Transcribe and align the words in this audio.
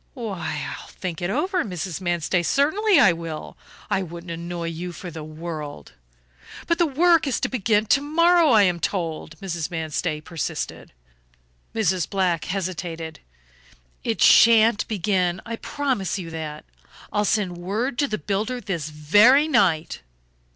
"Why, 0.15 0.65
I'll 0.67 0.87
think 0.87 1.21
it 1.21 1.29
over, 1.29 1.63
Mrs. 1.63 2.01
Manstey, 2.01 2.41
certainly 2.41 2.99
I 2.99 3.13
will. 3.13 3.55
I 3.87 4.01
wouldn't 4.01 4.31
annoy 4.31 4.69
you 4.69 4.91
for 4.93 5.11
the 5.11 5.23
world" 5.23 5.91
"But 6.65 6.79
the 6.79 6.87
work 6.87 7.27
is 7.27 7.39
to 7.41 7.47
begin 7.49 7.85
to 7.85 8.01
morrow, 8.01 8.49
I 8.49 8.63
am 8.63 8.79
told," 8.79 9.39
Mrs. 9.41 9.69
Manstey 9.69 10.19
persisted. 10.19 10.93
Mrs. 11.75 12.09
Black 12.09 12.45
hesitated. 12.45 13.19
"It 14.03 14.23
shan't 14.23 14.87
begin, 14.87 15.39
I 15.45 15.57
promise 15.57 16.17
you 16.17 16.31
that; 16.31 16.65
I'll 17.13 17.23
send 17.23 17.57
word 17.59 17.99
to 17.99 18.07
the 18.07 18.17
builder 18.17 18.59
this 18.59 18.89
very 18.89 19.47
night." 19.47 20.01